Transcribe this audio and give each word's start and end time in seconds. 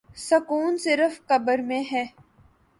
سکون 0.17 0.77
صرف 0.77 1.19
قبر 1.27 1.57
میں 1.67 1.83
ہے 1.91 2.05